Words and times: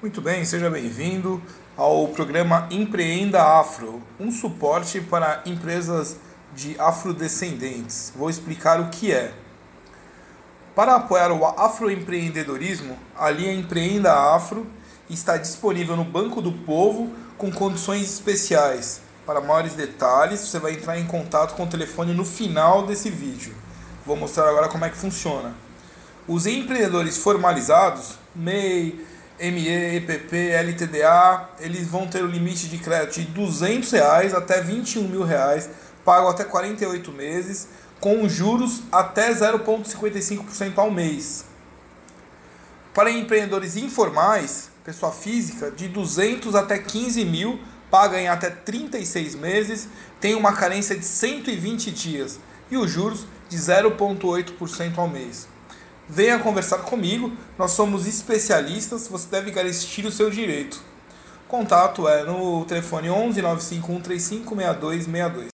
Muito 0.00 0.20
bem, 0.20 0.44
seja 0.44 0.70
bem-vindo 0.70 1.42
ao 1.76 2.06
programa 2.06 2.68
Empreenda 2.70 3.42
Afro, 3.42 4.00
um 4.20 4.30
suporte 4.30 5.00
para 5.00 5.42
empresas 5.44 6.18
de 6.54 6.78
afrodescendentes. 6.78 8.12
Vou 8.14 8.30
explicar 8.30 8.80
o 8.80 8.90
que 8.90 9.10
é. 9.10 9.32
Para 10.72 10.94
apoiar 10.94 11.32
o 11.32 11.44
afroempreendedorismo, 11.44 12.96
a 13.16 13.28
linha 13.28 13.52
Empreenda 13.52 14.12
Afro 14.12 14.68
está 15.10 15.36
disponível 15.36 15.96
no 15.96 16.04
Banco 16.04 16.40
do 16.40 16.52
Povo 16.52 17.12
com 17.36 17.50
condições 17.50 18.02
especiais. 18.02 19.00
Para 19.26 19.40
maiores 19.40 19.72
detalhes, 19.72 20.38
você 20.38 20.60
vai 20.60 20.74
entrar 20.74 20.96
em 20.96 21.08
contato 21.08 21.56
com 21.56 21.64
o 21.64 21.68
telefone 21.68 22.14
no 22.14 22.24
final 22.24 22.86
desse 22.86 23.10
vídeo. 23.10 23.52
Vou 24.06 24.14
mostrar 24.14 24.48
agora 24.48 24.68
como 24.68 24.84
é 24.84 24.90
que 24.90 24.96
funciona. 24.96 25.56
Os 26.28 26.46
empreendedores 26.46 27.18
formalizados, 27.18 28.16
MEI, 28.36 29.04
ME, 29.40 29.96
EPP, 29.96 30.50
LTDA, 30.50 31.50
eles 31.60 31.86
vão 31.86 32.08
ter 32.08 32.24
o 32.24 32.26
limite 32.26 32.68
de 32.68 32.78
crédito 32.78 33.20
de 33.20 33.26
200 33.26 33.90
reais 33.92 34.34
até 34.34 34.60
21 34.60 35.06
mil 35.06 35.22
reais, 35.22 35.70
pagam 36.04 36.28
até 36.28 36.42
48 36.42 37.12
meses, 37.12 37.68
com 38.00 38.28
juros 38.28 38.82
até 38.90 39.32
0,55% 39.32 40.78
ao 40.78 40.90
mês. 40.90 41.44
Para 42.92 43.12
empreendedores 43.12 43.76
informais, 43.76 44.70
pessoa 44.84 45.12
física, 45.12 45.70
de 45.70 45.86
200 45.86 46.56
até 46.56 46.78
15 46.78 47.24
mil, 47.24 47.60
paga 47.88 48.20
em 48.20 48.28
até 48.28 48.50
36 48.50 49.36
meses, 49.36 49.88
tem 50.20 50.34
uma 50.34 50.52
carência 50.52 50.96
de 50.96 51.04
120 51.04 51.92
dias 51.92 52.40
e 52.70 52.76
os 52.76 52.90
juros 52.90 53.24
de 53.48 53.56
0,8% 53.56 54.98
ao 54.98 55.08
mês. 55.08 55.48
Venha 56.08 56.38
conversar 56.38 56.78
comigo, 56.78 57.32
nós 57.58 57.72
somos 57.72 58.06
especialistas, 58.06 59.08
você 59.08 59.28
deve 59.28 59.50
garantir 59.50 60.06
o 60.06 60.10
seu 60.10 60.30
direito. 60.30 60.80
Contato 61.46 62.08
é 62.08 62.24
no 62.24 62.64
telefone 62.64 63.10
11 63.10 63.42
951 63.42 64.04
65 64.04 64.56
6262. 64.56 65.46